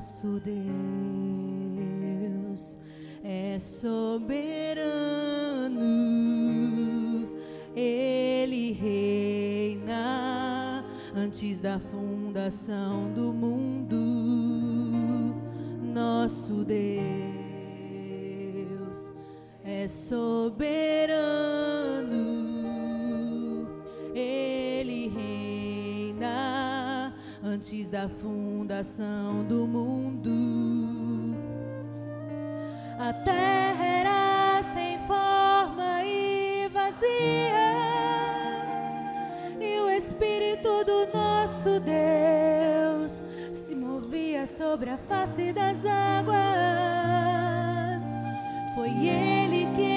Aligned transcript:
Nosso 0.00 0.40
Deus 2.40 2.78
é 3.22 3.58
soberano, 3.58 4.88
Ele 7.76 8.72
reina 8.72 10.02
antes 11.14 11.60
da 11.60 11.78
fundação 11.78 13.12
do 13.12 13.30
mundo. 13.30 13.98
Nosso 15.82 16.64
Deus 16.64 16.80
é 19.62 19.86
soberano, 19.86 21.19
antes 27.50 27.88
da 27.88 28.08
fundação 28.08 29.42
do 29.42 29.66
mundo. 29.66 30.30
A 32.96 33.12
terra 33.12 33.84
era 33.84 34.62
sem 34.72 34.98
forma 35.00 36.04
e 36.04 36.68
vazia, 36.68 37.72
e 39.60 39.80
o 39.80 39.90
Espírito 39.90 40.84
do 40.84 41.08
nosso 41.12 41.80
Deus 41.80 43.24
se 43.52 43.74
movia 43.74 44.46
sobre 44.46 44.90
a 44.90 44.96
face 44.96 45.52
das 45.52 45.78
águas. 45.84 46.40
Foi 48.76 48.90
Ele 48.90 49.66
quem 49.74 49.89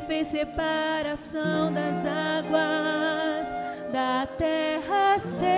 fez 0.00 0.28
separação 0.28 1.72
das 1.72 1.96
águas 2.04 3.46
da 3.92 4.26
terra 4.36 5.18
seca. 5.38 5.56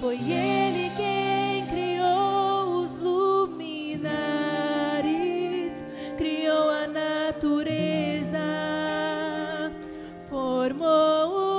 Foi 0.00 0.16
Ele 0.16 0.90
quem 0.96 1.66
criou 1.66 2.84
os 2.84 2.98
luminares, 2.98 4.12
criou 6.16 6.70
a 6.70 6.86
natureza, 6.86 8.38
formou 10.28 11.28
o 11.28 11.54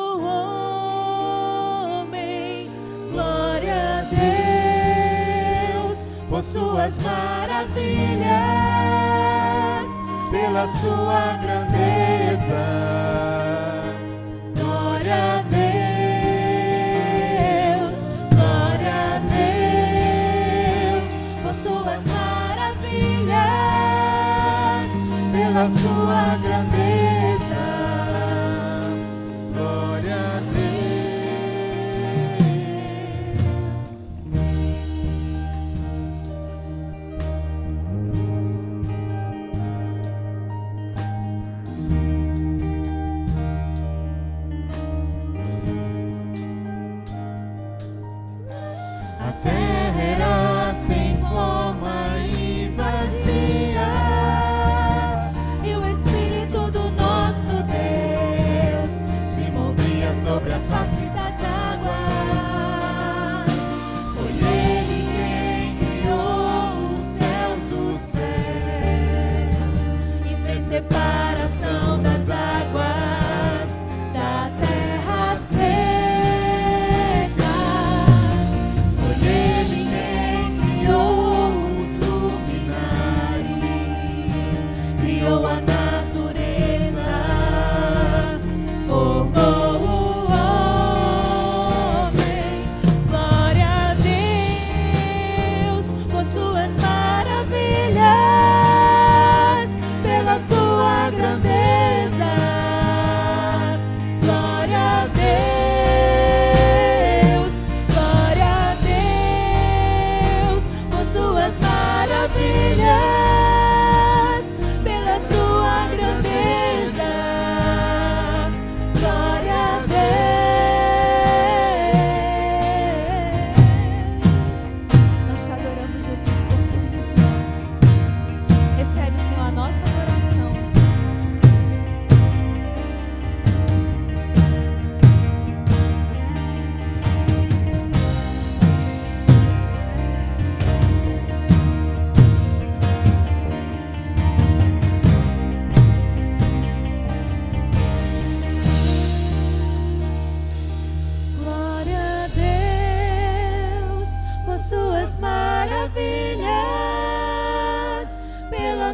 suas 6.56 6.98
maravilhas, 7.00 8.65
pela 10.32 10.68
sua 10.68 11.38
grandeza. 11.42 12.86
Suas 21.64 22.04
maravilhas, 22.06 23.36
pela 25.32 25.70
sua 25.70 26.38
grandeza. 26.44 27.05
Movia 60.26 60.60
sobre 60.68 60.95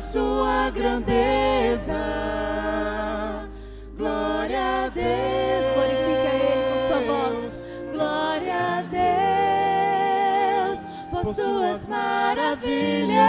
sua 0.02 0.70
grandeza. 0.72 1.94
Glória 3.98 4.86
a 4.86 4.90
Deus. 4.90 5.66
Glorifica 5.74 6.30
Ele 6.36 6.64
com 6.72 6.78
sua 6.88 7.00
voz. 7.06 7.68
Glória 7.94 8.56
a 8.78 8.82
Deus 10.68 10.80
por 11.12 11.26
suas 11.36 11.88
maravilhas, 11.88 13.22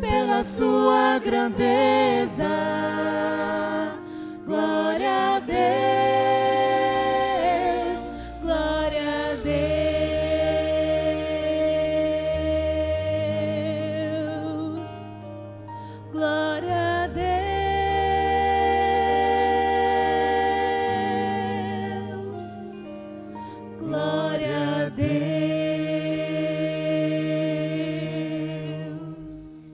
pela 0.00 0.42
sua 0.42 1.18
grandeza. 1.18 2.89